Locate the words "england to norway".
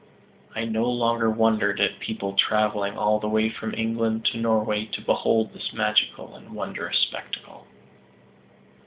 3.75-4.85